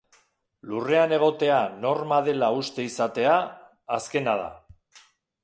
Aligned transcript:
Lurrean 0.69 1.13
egotea 1.17 1.59
norma 1.83 2.17
dela 2.29 2.49
uste 2.63 2.87
izatea, 2.89 3.37
azkena 3.99 4.35
da. 4.43 4.51